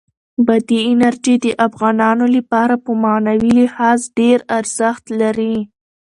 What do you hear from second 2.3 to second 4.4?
لپاره په معنوي لحاظ ډېر